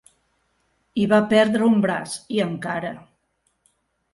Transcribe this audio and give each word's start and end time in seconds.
Hi 1.01 1.03
va 1.11 1.19
perdre 1.33 1.67
un 1.73 1.83
braç, 1.83 2.15
i 2.39 2.41
encara! 2.47 2.93